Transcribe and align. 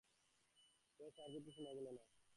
ব্যস, 0.99 1.15
আর 1.23 1.29
কিছু 1.35 1.49
শোনা 1.51 1.71
গেল 1.73 1.87
না। 1.97 2.03